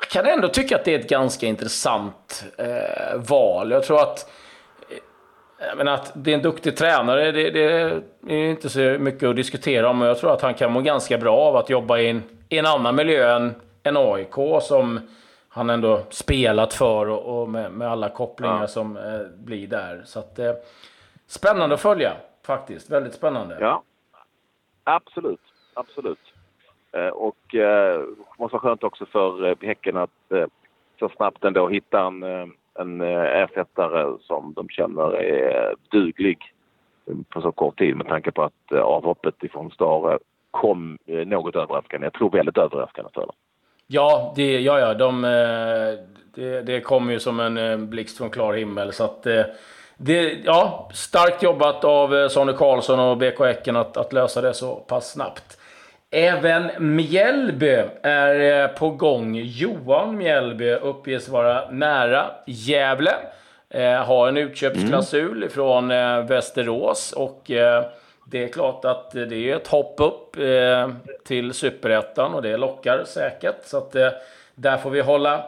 Jag 0.00 0.08
kan 0.10 0.26
ändå 0.26 0.48
tycka 0.48 0.76
att 0.76 0.84
det 0.84 0.94
är 0.94 0.98
ett 0.98 1.08
ganska 1.08 1.46
intressant 1.46 2.44
eh, 2.58 3.16
val. 3.16 3.70
Jag 3.70 3.82
tror 3.84 4.00
att 4.00 4.30
men 5.76 5.88
att 5.88 6.12
det 6.14 6.30
är 6.30 6.34
en 6.34 6.42
duktig 6.42 6.76
tränare, 6.76 7.32
det, 7.32 7.50
det, 7.50 7.62
är 8.26 8.50
inte 8.50 8.68
så 8.68 8.80
mycket 8.80 9.28
att 9.28 9.36
diskutera 9.36 9.90
om. 9.90 10.00
Jag 10.00 10.18
tror 10.18 10.32
att 10.32 10.42
han 10.42 10.54
kan 10.54 10.72
må 10.72 10.80
ganska 10.80 11.18
bra 11.18 11.36
av 11.36 11.56
att 11.56 11.70
jobba 11.70 11.98
i 11.98 12.10
en, 12.10 12.22
i 12.48 12.58
en 12.58 12.66
annan 12.66 12.96
miljö 12.96 13.36
än, 13.36 13.54
än 13.82 13.96
AIK 13.96 14.34
som 14.62 15.00
han 15.48 15.70
ändå 15.70 16.02
spelat 16.10 16.74
för 16.74 17.08
och, 17.08 17.40
och 17.40 17.48
med, 17.48 17.72
med, 17.72 17.88
alla 17.88 18.08
kopplingar 18.08 18.60
ja. 18.60 18.66
som 18.66 18.96
eh, 18.96 19.20
blir 19.36 19.66
där. 19.66 20.02
Så 20.04 20.18
att, 20.18 20.38
eh, 20.38 20.52
spännande 21.26 21.74
att 21.74 21.80
följa 21.80 22.12
faktiskt. 22.46 22.90
Väldigt 22.90 23.14
spännande. 23.14 23.56
Ja, 23.60 23.82
absolut. 24.84 25.40
Absolut. 25.74 26.32
Eh, 26.92 27.08
och 27.08 27.54
eh, 27.54 28.02
måste 28.38 28.54
vara 28.54 28.62
skönt 28.62 28.84
också 28.84 29.06
för 29.06 29.48
eh, 29.48 29.56
Häcken 29.60 29.96
att 29.96 30.32
eh, 30.32 30.46
så 30.98 31.08
snabbt 31.08 31.44
ändå 31.44 31.68
hitta 31.68 32.06
en 32.06 32.22
eh, 32.22 32.46
en 32.78 33.00
eh, 33.00 33.42
ersättare 33.42 34.18
som 34.20 34.52
de 34.56 34.68
känner 34.68 35.16
är 35.16 35.74
duglig 35.90 36.38
på 37.28 37.40
så 37.40 37.52
kort 37.52 37.78
tid 37.78 37.96
med 37.96 38.06
tanke 38.06 38.30
på 38.30 38.42
att 38.42 38.72
eh, 38.72 38.80
avhoppet 38.80 39.42
ifrån 39.42 39.70
Stare 39.70 40.18
kom 40.50 40.98
eh, 41.06 41.26
något 41.26 41.56
överraskande. 41.56 42.06
Jag 42.06 42.12
tror 42.12 42.30
väldigt 42.30 42.58
överraskande 42.58 43.10
för 43.14 43.20
dem. 43.20 43.34
Ja, 43.86 44.32
det, 44.36 44.60
ja, 44.60 44.80
ja 44.80 44.94
de, 44.94 45.22
det, 46.34 46.62
det 46.62 46.80
kom 46.80 47.10
ju 47.10 47.20
som 47.20 47.40
en 47.40 47.90
blixt 47.90 48.18
från 48.18 48.30
klar 48.30 48.54
himmel. 48.54 48.92
Så 48.92 49.04
att, 49.04 49.22
det, 49.96 50.38
ja, 50.44 50.90
starkt 50.94 51.42
jobbat 51.42 51.84
av 51.84 52.28
Sonny 52.28 52.52
Karlsson 52.52 53.00
och 53.00 53.16
BK 53.16 53.40
Häcken 53.40 53.76
att, 53.76 53.96
att 53.96 54.12
lösa 54.12 54.40
det 54.40 54.54
så 54.54 54.74
pass 54.74 55.12
snabbt. 55.12 55.57
Även 56.10 56.96
Mjällby 56.96 57.82
är 58.02 58.62
eh, 58.62 58.68
på 58.68 58.90
gång. 58.90 59.34
Johan 59.34 60.16
Mjällby 60.16 60.72
uppges 60.72 61.28
vara 61.28 61.70
nära 61.70 62.30
Gävle. 62.46 63.14
Eh, 63.70 64.04
har 64.04 64.28
en 64.28 64.36
utköpsklausul 64.36 65.36
mm. 65.36 65.50
från 65.50 65.90
eh, 65.90 66.22
Västerås 66.22 67.12
och 67.12 67.50
eh, 67.50 67.84
det 68.24 68.44
är 68.44 68.48
klart 68.48 68.84
att 68.84 69.10
det 69.10 69.50
är 69.50 69.56
ett 69.56 69.68
hopp 69.68 69.94
upp 70.00 70.36
eh, 70.36 70.90
till 71.26 71.52
superettan 71.52 72.34
och 72.34 72.42
det 72.42 72.56
lockar 72.56 73.04
säkert. 73.06 73.64
Så 73.64 73.78
att, 73.78 73.94
eh, 73.94 74.08
där 74.54 74.76
får 74.76 74.90
vi 74.90 75.00
hålla 75.00 75.44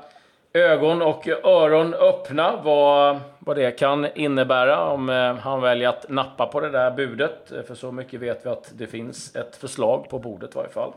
ögon 0.52 1.02
och 1.02 1.28
öron 1.44 1.94
öppna 1.94 2.56
vad, 2.62 3.18
vad 3.50 3.56
det 3.56 3.78
kan 3.78 4.06
innebära 4.14 4.84
om 4.84 5.08
eh, 5.08 5.34
han 5.34 5.60
väljer 5.60 5.88
att 5.88 6.08
nappa 6.08 6.46
på 6.46 6.60
det 6.60 6.70
där 6.70 6.90
budet. 6.90 7.52
För 7.66 7.74
så 7.74 7.92
mycket 7.92 8.20
vet 8.20 8.46
vi 8.46 8.50
att 8.50 8.78
det 8.78 8.86
finns 8.86 9.36
ett 9.36 9.56
förslag 9.56 10.08
på 10.10 10.18
bordet 10.18 10.54
i 10.54 10.58
varje 10.58 10.70
fall. 10.70 10.92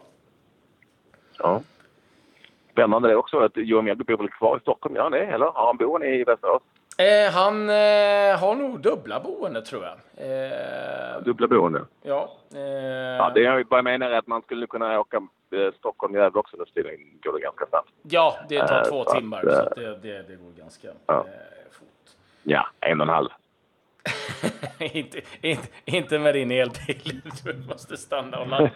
Ja. 1.39 1.62
Spännande 2.72 3.07
det 3.07 3.15
också 3.15 3.39
att 3.39 3.51
Johan 3.55 3.86
Mjällby 3.86 4.03
bor 4.03 4.17
väl 4.17 4.29
kvar 4.29 4.57
i 4.57 4.60
Stockholm? 4.60 4.95
Han 5.00 5.12
det? 5.12 5.25
Eller 5.25 5.45
har 5.45 5.65
han 5.65 5.77
boende 5.77 6.07
i 6.07 6.24
Västerås? 6.24 6.62
Eh, 6.98 7.31
han 7.33 7.69
eh, 7.69 8.39
har 8.39 8.55
nog 8.55 8.79
dubbla 8.79 9.19
boende, 9.19 9.62
tror 9.62 9.83
jag. 9.83 9.98
Eh, 10.27 11.22
dubbla 11.24 11.48
boende? 11.48 11.81
Ja. 12.01 12.31
Eh, 12.55 12.62
ja 13.17 13.31
det 13.36 13.41
jag 13.41 13.65
bara 13.65 13.81
menar 13.81 14.10
är 14.10 14.17
att 14.17 14.27
man 14.27 14.41
skulle 14.41 14.67
kunna 14.67 15.00
åka 15.00 15.17
eh, 15.17 15.74
Stockholm-Gävle 15.77 16.39
också 16.39 16.57
nu 16.57 16.65
tiden 16.65 17.00
går 17.24 17.33
det 17.33 17.39
ganska 17.39 17.65
snabbt. 17.65 17.89
Ja, 18.01 18.36
det 18.50 18.67
tar 18.67 18.86
två 18.89 19.03
timmar, 19.03 19.45
att, 19.45 19.74
så 19.74 19.79
det, 19.79 19.98
det, 20.01 20.24
det, 20.27 20.36
går 20.36 20.51
ganska 20.57 20.88
ja. 21.05 21.25
fort. 21.72 21.88
Ja, 22.43 22.67
en 22.79 23.01
och 23.01 23.07
en 23.07 23.13
halv. 23.13 23.29
inte, 24.79 25.21
inte, 25.41 25.67
inte 25.85 26.19
med 26.19 26.33
din 26.33 26.51
elbil. 26.51 27.21
Du 27.43 27.53
måste 27.53 27.97
stanna 27.97 28.39
och 28.39 28.47
ladda. 28.47 28.69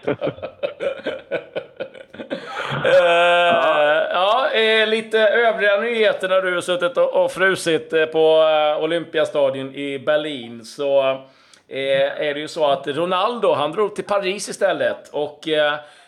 Uh, 2.85 2.93
ja, 4.11 4.49
eh, 4.53 4.87
lite 4.87 5.19
övriga 5.19 5.79
nyheter 5.79 6.29
när 6.29 6.41
du 6.41 6.53
har 6.53 6.61
suttit 6.61 6.97
och, 6.97 7.23
och 7.23 7.31
frusit 7.31 7.93
eh, 7.93 8.05
på 8.05 8.41
uh, 8.41 8.83
Olympiastadion 8.83 9.75
i 9.75 9.99
Berlin. 9.99 10.65
Så 10.65 11.11
uh, 11.11 11.19
är 11.67 12.33
det 12.33 12.39
ju 12.39 12.47
så 12.47 12.65
att 12.65 12.87
Ronaldo, 12.87 13.53
han 13.53 13.71
drog 13.71 13.95
till 13.95 14.03
Paris 14.03 14.49
istället. 14.49 15.09
Och 15.09 15.47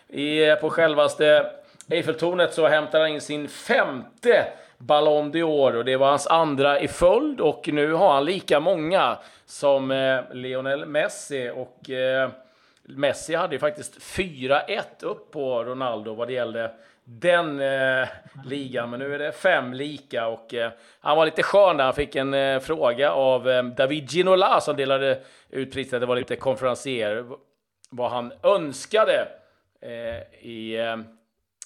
i, 0.10 0.56
på 0.62 0.70
självaste 0.70 1.52
Eiffeltornet 1.90 2.54
så 2.54 2.68
hämtade 2.68 3.04
han 3.04 3.12
in 3.12 3.22
sin 3.22 3.48
femte 3.48 4.46
Ballon 4.80 5.32
d'Or 5.32 5.76
och 5.76 5.86
det 5.86 5.98
var 5.98 6.10
hans 6.10 6.28
andra 6.28 6.80
i 6.80 6.88
följd 6.88 7.42
och 7.42 7.70
nu 7.74 7.94
har 7.94 8.14
han 8.14 8.26
lika 8.26 8.60
många 8.60 9.18
som 9.46 9.92
eh, 9.92 10.22
Lionel 10.34 10.86
Messi 10.86 11.52
och 11.56 11.90
eh, 11.90 12.30
Messi 12.84 13.36
hade 13.36 13.56
ju 13.56 13.60
faktiskt 13.60 14.00
4-1 14.00 14.82
upp 15.02 15.32
på 15.32 15.64
Ronaldo 15.64 16.14
vad 16.14 16.28
det 16.28 16.34
gällde 16.34 16.72
den 17.04 17.60
eh, 17.60 18.08
ligan, 18.46 18.90
men 18.90 19.00
nu 19.00 19.16
är 19.16 19.20
det 19.20 19.32
fem 19.32 19.74
lika 19.74 20.28
och 20.28 20.54
eh, 20.54 20.72
han 21.00 21.18
var 21.18 21.26
lite 21.26 21.44
skön 21.44 21.78
när 21.78 21.84
han 21.84 21.94
fick 21.94 22.16
en 22.16 22.34
eh, 22.34 22.60
fråga 22.60 23.12
av 23.12 23.50
eh, 23.50 23.64
David 23.64 24.12
Ginola 24.12 24.62
som 24.62 24.76
delade 24.76 25.22
ut 25.50 25.74
priset. 25.74 26.00
Det 26.00 26.06
var 26.06 26.16
lite 26.16 26.36
konferencier 26.36 27.26
vad 27.90 28.12
han 28.12 28.34
önskade 28.44 29.28
eh, 29.82 30.48
i 30.48 30.78
eh, 30.78 30.98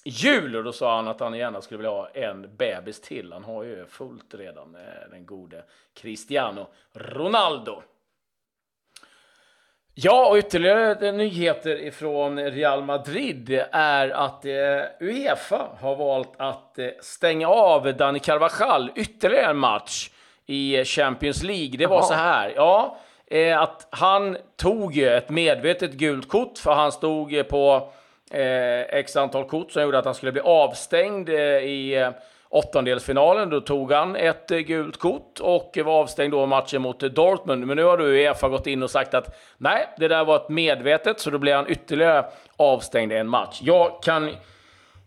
jul 0.04 0.56
och 0.56 0.64
då 0.64 0.72
sa 0.72 0.96
han 0.96 1.08
att 1.08 1.20
han 1.20 1.34
gärna 1.34 1.60
skulle 1.60 1.78
vilja 1.78 1.90
ha 1.90 2.08
en 2.08 2.56
bebis 2.56 3.00
till. 3.00 3.32
Han 3.32 3.44
har 3.44 3.64
ju 3.64 3.86
fullt 3.86 4.34
redan, 4.34 4.74
eh, 4.74 5.10
den 5.10 5.26
gode 5.26 5.64
Cristiano 5.94 6.66
Ronaldo. 6.92 7.82
Ja, 9.94 10.28
och 10.30 10.36
ytterligare 10.36 11.12
nyheter 11.12 11.76
ifrån 11.76 12.40
Real 12.40 12.84
Madrid 12.84 13.64
är 13.72 14.10
att 14.10 14.44
eh, 14.44 14.52
Uefa 15.00 15.68
har 15.80 15.96
valt 15.96 16.32
att 16.36 16.78
eh, 16.78 16.88
stänga 17.00 17.48
av 17.48 17.96
Dani 17.96 18.18
Carvajal 18.18 18.90
ytterligare 18.94 19.50
en 19.50 19.56
match 19.56 20.10
i 20.46 20.84
Champions 20.84 21.42
League. 21.42 21.76
Det 21.78 21.86
var 21.86 21.96
Aha. 21.96 22.06
så 22.06 22.14
här, 22.14 22.52
ja, 22.56 22.98
att 23.56 23.88
han 23.90 24.36
tog 24.56 24.98
ett 24.98 25.28
medvetet 25.28 25.92
gult 25.92 26.28
kort 26.28 26.58
för 26.58 26.72
han 26.72 26.92
stod 26.92 27.48
på 27.48 27.92
x 28.88 29.16
antal 29.16 29.44
kort 29.44 29.72
som 29.72 29.82
gjorde 29.82 29.98
att 29.98 30.04
han 30.04 30.14
skulle 30.14 30.32
bli 30.32 30.40
avstängd 30.40 31.28
i 31.28 32.10
åttondelsfinalen. 32.54 33.50
Då 33.50 33.60
tog 33.60 33.92
han 33.92 34.16
ett 34.16 34.50
eh, 34.50 34.58
gult 34.58 34.96
kort 34.96 35.40
och 35.40 35.78
var 35.84 35.92
avstängd 35.92 36.32
då 36.32 36.46
matchen 36.46 36.82
mot 36.82 37.00
Dortmund. 37.00 37.66
Men 37.66 37.76
nu 37.76 37.84
har 37.84 37.98
du 37.98 38.04
Uefa 38.04 38.48
gått 38.48 38.66
in 38.66 38.82
och 38.82 38.90
sagt 38.90 39.14
att 39.14 39.36
nej, 39.58 39.88
det 39.96 40.08
där 40.08 40.24
var 40.24 40.36
ett 40.36 40.48
medvetet, 40.48 41.20
så 41.20 41.30
då 41.30 41.38
blir 41.38 41.54
han 41.54 41.70
ytterligare 41.70 42.24
avstängd 42.56 43.12
i 43.12 43.16
en 43.16 43.28
match. 43.28 43.58
Jag 43.62 44.02
kan 44.02 44.30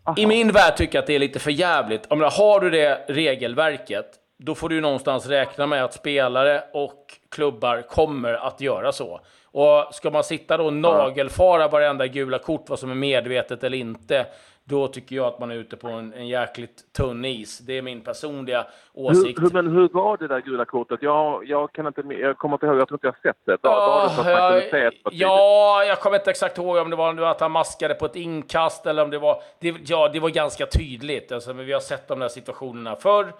Aha. 0.04 0.14
i 0.18 0.26
min 0.26 0.52
värld 0.52 0.76
tycka 0.76 0.98
att 0.98 1.06
det 1.06 1.14
är 1.14 1.18
lite 1.18 1.38
för 1.38 1.50
jävligt. 1.50 2.12
Om 2.12 2.20
har 2.20 2.60
du 2.60 2.70
det 2.70 3.04
regelverket, 3.08 4.06
då 4.38 4.54
får 4.54 4.68
du 4.68 4.80
någonstans 4.80 5.26
räkna 5.26 5.66
med 5.66 5.84
att 5.84 5.94
spelare 5.94 6.64
och 6.72 7.04
klubbar 7.30 7.82
kommer 7.82 8.34
att 8.34 8.60
göra 8.60 8.92
så. 8.92 9.20
Och 9.52 9.94
ska 9.94 10.10
man 10.10 10.24
sitta 10.24 10.56
då 10.56 10.64
och 10.64 10.72
nagelfara 10.72 11.68
varenda 11.68 12.06
gula 12.06 12.38
kort, 12.38 12.64
vad 12.68 12.78
som 12.78 12.90
är 12.90 12.94
medvetet 12.94 13.64
eller 13.64 13.78
inte, 13.78 14.26
då 14.68 14.88
tycker 14.88 15.16
jag 15.16 15.26
att 15.26 15.38
man 15.38 15.50
är 15.50 15.54
ute 15.54 15.76
på 15.76 15.88
en, 15.88 16.12
en 16.14 16.28
jäkligt 16.28 16.92
tunn 16.92 17.24
is. 17.24 17.58
Det 17.58 17.78
är 17.78 17.82
min 17.82 18.00
personliga 18.00 18.66
åsikt. 18.94 19.38
Hur, 19.38 19.42
hur, 19.42 19.50
men 19.50 19.76
hur 19.76 19.88
var 19.88 20.16
det 20.16 20.28
där 20.28 20.40
gula 20.40 20.64
kortet? 20.64 21.02
Jag, 21.02 21.44
jag, 21.46 21.72
kan 21.72 21.86
inte, 21.86 22.00
jag 22.00 22.38
kommer 22.38 22.54
inte 22.54 22.66
ihåg, 22.66 22.78
jag 22.78 22.88
tror 22.88 22.96
inte 22.96 23.06
jag 23.06 23.12
har 23.12 23.32
sett 23.32 23.40
det. 23.44 23.58
Var, 23.62 24.06
oh, 24.06 24.16
var 24.16 24.52
det 24.52 24.78
jag, 24.78 24.92
ja, 25.12 25.84
jag 25.84 26.00
kommer 26.00 26.16
inte 26.16 26.30
exakt 26.30 26.58
ihåg 26.58 26.76
om 26.76 26.90
det 26.90 26.96
var 26.96 27.22
att 27.22 27.40
han 27.40 27.52
maskade 27.52 27.94
på 27.94 28.06
ett 28.06 28.16
inkast 28.16 28.86
eller 28.86 29.02
om 29.02 29.10
det 29.10 29.18
var... 29.18 29.42
Det, 29.60 29.74
ja, 29.84 30.08
det 30.12 30.20
var 30.20 30.28
ganska 30.28 30.66
tydligt. 30.66 31.32
Alltså, 31.32 31.52
vi 31.52 31.72
har 31.72 31.80
sett 31.80 32.08
de 32.08 32.18
där 32.18 32.28
situationerna 32.28 32.96
förr. 32.96 33.32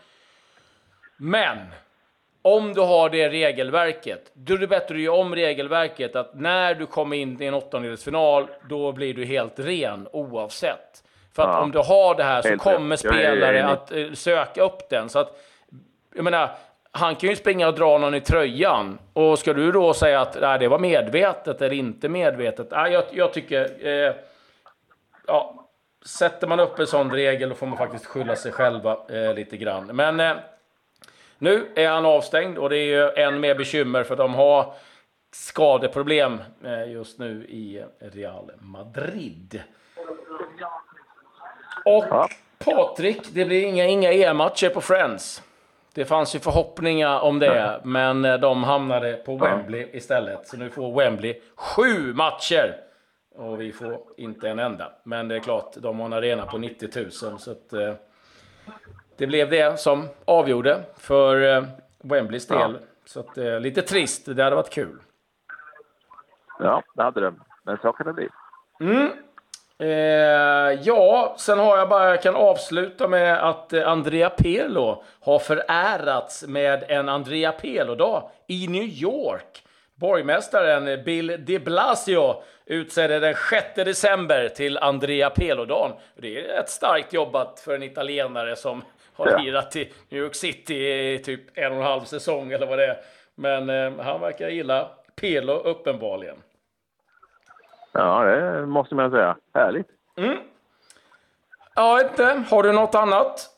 Men 1.16 1.58
om 2.42 2.74
du 2.74 2.80
har 2.80 3.10
det 3.10 3.28
regelverket, 3.28 4.30
då 4.34 4.54
är 4.54 4.58
det 4.58 4.66
bättre 4.66 4.94
att 4.94 5.00
göra 5.00 5.16
om 5.16 5.34
regelverket. 5.34 6.16
Att 6.16 6.34
när 6.34 6.74
du 6.74 6.86
kommer 6.86 7.16
in 7.16 7.42
i 7.42 7.46
en 7.46 7.54
åttondelsfinal, 7.54 8.46
då 8.68 8.92
blir 8.92 9.14
du 9.14 9.24
helt 9.24 9.58
ren 9.58 10.08
oavsett. 10.12 11.04
För 11.34 11.42
att 11.42 11.48
ja. 11.48 11.60
om 11.60 11.70
du 11.70 11.78
har 11.78 12.14
det 12.14 12.24
här 12.24 12.42
så 12.42 12.48
Helt 12.48 12.62
kommer 12.62 12.90
rätt. 12.90 13.00
spelare 13.00 13.66
att 13.66 13.92
uh, 13.92 14.12
söka 14.12 14.62
upp 14.62 14.88
den. 14.90 15.08
Så 15.08 15.18
att, 15.18 15.40
jag 16.14 16.24
menar, 16.24 16.50
han 16.90 17.16
kan 17.16 17.30
ju 17.30 17.36
springa 17.36 17.68
och 17.68 17.74
dra 17.74 17.98
någon 17.98 18.14
i 18.14 18.20
tröjan. 18.20 18.98
Och 19.12 19.38
ska 19.38 19.52
du 19.52 19.72
då 19.72 19.94
säga 19.94 20.20
att 20.20 20.40
nej, 20.40 20.58
det 20.58 20.68
var 20.68 20.78
medvetet 20.78 21.62
eller 21.62 21.76
inte 21.76 22.08
medvetet? 22.08 22.68
Nej, 22.70 22.92
jag, 22.92 23.04
jag 23.10 23.32
tycker... 23.32 23.86
Eh, 23.86 24.14
ja, 25.26 25.68
sätter 26.06 26.46
man 26.46 26.60
upp 26.60 26.78
en 26.78 26.86
sån 26.86 27.10
regel 27.10 27.48
då 27.48 27.54
får 27.54 27.66
man 27.66 27.78
faktiskt 27.78 28.06
skylla 28.06 28.36
sig 28.36 28.52
själva 28.52 28.98
eh, 29.08 29.34
lite 29.34 29.56
grann. 29.56 29.86
Men 29.86 30.20
eh, 30.20 30.32
nu 31.38 31.72
är 31.74 31.88
han 31.88 32.06
avstängd 32.06 32.58
och 32.58 32.70
det 32.70 32.76
är 32.78 32.84
ju 32.84 33.24
än 33.24 33.40
mer 33.40 33.54
bekymmer 33.54 34.04
för 34.04 34.16
de 34.16 34.34
har 34.34 34.74
skadeproblem 35.32 36.40
eh, 36.64 36.92
just 36.92 37.18
nu 37.18 37.44
i 37.48 37.84
Real 37.98 38.50
Madrid. 38.58 39.62
Och 41.84 42.04
ja. 42.10 42.28
Patrik, 42.58 43.20
det 43.32 43.44
blir 43.44 43.64
inga, 43.64 43.86
inga 43.86 44.12
EM-matcher 44.12 44.68
på 44.68 44.80
Friends. 44.80 45.42
Det 45.94 46.04
fanns 46.04 46.34
ju 46.34 46.38
förhoppningar 46.38 47.20
om 47.20 47.38
det, 47.38 47.80
men 47.84 48.24
eh, 48.24 48.34
de 48.34 48.64
hamnade 48.64 49.14
på 49.14 49.36
Wembley 49.36 49.88
istället. 49.92 50.48
Så 50.48 50.56
nu 50.56 50.70
får 50.70 50.98
Wembley 51.00 51.40
sju 51.54 52.14
matcher. 52.14 52.76
Och 53.34 53.60
vi 53.60 53.72
får 53.72 54.00
inte 54.16 54.48
en 54.48 54.58
enda. 54.58 54.92
Men 55.02 55.28
det 55.28 55.36
är 55.36 55.40
klart, 55.40 55.74
de 55.76 55.98
har 55.98 56.06
en 56.06 56.12
arena 56.12 56.46
på 56.46 56.58
90 56.58 56.88
000. 56.94 57.10
Så 57.10 57.50
att, 57.50 57.72
eh, 57.72 57.94
det 59.18 59.26
blev 59.26 59.50
det 59.50 59.80
som 59.80 60.08
avgjorde 60.24 60.82
för 60.96 61.56
eh, 61.56 61.64
Wembleys 62.02 62.46
del. 62.46 62.58
Ja. 62.58 62.86
Så 63.04 63.20
att, 63.20 63.38
eh, 63.38 63.60
lite 63.60 63.82
trist. 63.82 64.36
Det 64.36 64.42
hade 64.42 64.56
varit 64.56 64.70
kul. 64.70 64.98
Ja, 66.58 66.82
det 66.94 67.02
hade 67.02 67.20
det. 67.20 67.34
Men 67.62 67.78
så 67.82 67.92
kan 67.92 68.06
det 68.06 68.12
bli. 68.12 68.28
Mm. 68.80 69.10
Eh, 69.78 70.80
ja, 70.82 71.34
sen 71.38 71.58
har 71.58 71.78
jag 71.78 71.88
bara, 71.88 72.08
jag 72.08 72.22
kan 72.22 72.36
avsluta 72.36 73.08
med 73.08 73.48
att 73.48 73.72
eh, 73.72 73.88
Andrea 73.88 74.30
Pirlo 74.30 75.04
har 75.20 75.38
förärats 75.38 76.44
med 76.46 76.84
en 76.88 77.08
Andrea 77.08 77.52
Pirlo-dag 77.52 78.30
i 78.46 78.68
New 78.68 78.84
York. 78.84 79.64
Borgmästaren 79.94 81.04
Bill 81.04 81.36
de 81.38 81.58
Blasio 81.58 82.42
utsedde 82.66 83.18
den 83.18 83.34
6 83.50 83.66
december 83.74 84.48
till 84.48 84.78
Andrea 84.78 85.30
Pirlo-dagen. 85.30 85.92
Det 86.16 86.50
är 86.50 86.60
ett 86.60 86.70
starkt 86.70 87.12
jobbat 87.12 87.60
för 87.60 87.74
en 87.74 87.82
italienare 87.82 88.56
som 88.56 88.82
har 89.18 89.42
lirat 89.42 89.76
i 89.76 89.92
New 90.08 90.22
York 90.22 90.34
City 90.34 90.74
i 90.74 91.18
typ 91.18 91.58
en 91.58 91.72
och 91.72 91.78
en 91.78 91.84
halv 91.84 92.00
säsong 92.00 92.52
eller 92.52 92.66
vad 92.66 92.78
det 92.78 92.86
är. 92.86 92.96
Men 93.34 93.70
eh, 93.70 94.04
han 94.04 94.20
verkar 94.20 94.48
gilla 94.48 94.88
Pirlo 95.20 95.52
uppenbarligen. 95.52 96.36
Ja, 97.92 98.24
det 98.24 98.66
måste 98.66 98.94
man 98.94 99.10
säga. 99.10 99.36
Härligt. 99.54 99.88
Mm. 100.16 100.38
Ja, 101.74 102.00
inte. 102.00 102.44
Har 102.50 102.62
du 102.62 102.72
något 102.72 102.94
annat? 102.94 103.50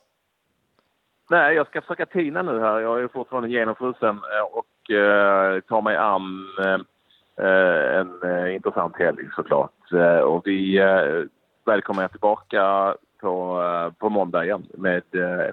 Nej, 1.30 1.54
jag 1.54 1.66
ska 1.66 1.80
försöka 1.80 2.06
tina 2.06 2.42
nu 2.42 2.60
här. 2.60 2.80
Jag 2.80 3.02
är 3.02 3.08
fortfarande 3.08 3.48
genomfrusen 3.48 4.20
eh, 4.34 4.42
och 4.52 4.90
eh, 4.94 5.60
tar 5.60 5.82
mig 5.82 5.96
an 5.96 6.48
eh, 6.58 7.98
en 7.98 8.22
eh, 8.22 8.54
intressant 8.54 8.98
helg 8.98 9.28
såklart. 9.34 9.92
Eh, 9.92 10.18
och 10.18 10.46
vi 10.46 10.78
eh, 10.78 11.22
välkomnar 11.64 12.04
er 12.04 12.08
tillbaka 12.08 12.94
på, 13.20 13.62
eh, 13.62 13.92
på 13.98 14.08
måndag 14.08 14.44
igen 14.44 14.66
med 14.74 15.02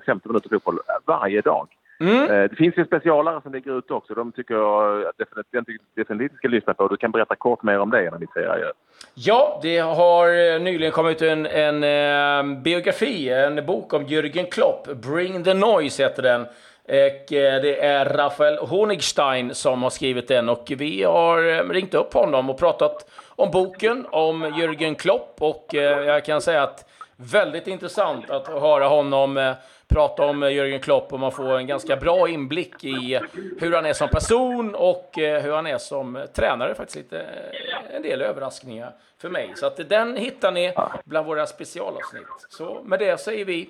50 0.06 0.28
minuter 0.28 0.50
fotboll 0.50 0.80
varje 1.06 1.42
dag. 1.42 1.68
Mm. 2.00 2.24
Eh, 2.24 2.50
det 2.50 2.56
finns 2.56 2.78
ju 2.78 2.86
specialare 2.86 3.42
som 3.42 3.54
ligger 3.54 3.78
ute 3.78 3.94
också. 3.94 4.14
De 4.14 4.32
tycker 4.32 4.54
jag 4.56 5.06
definitivt, 5.18 5.82
definitivt 5.96 6.38
ska 6.38 6.48
lyssna 6.48 6.74
på. 6.74 6.88
Du 6.88 6.98
kan 6.98 7.12
berätta 7.12 7.36
kort 7.36 7.64
mer 7.64 7.80
om 7.80 7.90
det 7.90 8.12
när 8.12 8.18
vi 8.18 8.28
säger. 8.34 8.72
Ja, 9.14 9.60
det 9.64 9.78
har 9.78 10.28
eh, 10.28 10.62
nyligen 10.62 10.92
kommit 10.92 11.22
en, 11.22 11.46
en, 11.46 11.84
en 11.84 12.54
eh, 12.54 12.62
biografi, 12.62 13.30
en 13.30 13.66
bok 13.66 13.94
om 13.94 14.06
Jürgen 14.06 14.50
Klopp. 14.52 14.88
Bring 14.88 15.44
the 15.44 15.54
Noise 15.54 16.04
heter 16.04 16.24
den. 16.24 16.46
Och 16.90 17.26
det 17.30 17.86
är 17.86 18.06
Rafael 18.06 18.58
Honigstein 18.58 19.56
som 19.56 19.84
har 19.84 19.90
skrivit 19.90 20.28
den 20.28 20.50
och 20.50 20.72
vi 20.78 21.04
har 21.04 21.70
ringt 21.74 21.94
upp 21.94 22.14
honom 22.14 22.50
och 22.50 22.60
pratat 22.60 23.10
om 23.36 23.52
boken, 23.52 24.06
om 24.10 24.46
Jürgen 24.46 24.96
Klopp 24.96 25.36
och 25.40 25.68
jag 25.72 26.26
kan 26.26 26.42
säga 26.42 26.64
att 26.64 26.86
väldigt 27.18 27.68
intressant 27.68 28.30
att 28.30 28.48
höra 28.48 28.88
honom 28.88 29.56
prata 29.88 30.26
om 30.26 30.44
eh, 30.44 30.50
Jörgen 30.50 30.80
Klopp 30.80 31.14
och 31.14 31.20
man 31.20 31.32
får 31.32 31.58
en 31.58 31.68
ganska 31.68 31.96
bra 31.96 32.30
inblick 32.30 32.84
i 32.84 33.20
hur 33.60 33.76
han 33.76 33.86
är 33.86 33.94
som 33.94 34.10
person 34.10 34.76
och 34.76 35.20
eh, 35.20 35.44
hur 35.44 35.52
han 35.52 35.68
är 35.68 35.78
som 35.78 36.26
tränare. 36.34 36.76
Faktiskt 36.76 36.96
lite, 36.96 37.20
eh, 37.20 37.96
en 37.96 38.02
del 38.02 38.22
överraskningar 38.22 38.92
för 39.18 39.30
mig. 39.30 39.52
Så 39.56 39.66
att 39.66 39.90
den 39.90 40.18
hittar 40.18 40.52
ni 40.52 40.74
bland 41.06 41.28
våra 41.28 41.46
specialavsnitt. 41.46 42.28
Så 42.50 42.82
med 42.86 43.00
det 43.00 43.20
säger 43.20 43.46
vi 43.46 43.70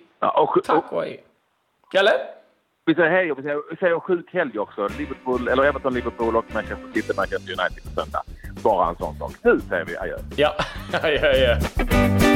tack 0.66 0.92
och 0.92 1.02
hej. 1.02 1.24
Kalle? 1.92 2.12
Vi 2.86 2.96
säger 2.96 3.10
hej 3.10 3.32
och 3.32 3.38
vi 3.38 3.42
säger, 3.42 3.62
vi 3.70 3.76
säger 3.76 4.00
sjuk 4.00 4.34
helg 4.34 4.60
också. 4.60 4.88
Liverpool, 4.98 5.48
eller 5.48 5.64
Everton, 5.64 5.94
Liverpool 5.94 6.36
och 6.36 6.46
Manchester 6.54 6.92
City, 6.94 7.14
Manchester 7.18 7.52
United 7.52 7.84
på 7.84 8.02
söndag. 8.02 8.24
Bara 8.64 8.90
en 8.90 8.96
sån 8.96 9.16
sak. 9.16 9.32
Nu 9.42 9.60
säger 9.70 9.86
vi 9.86 9.98
adjö. 9.98 10.18
Ja, 10.36 10.54
adjö, 11.04 11.30
adjö. 11.30 12.27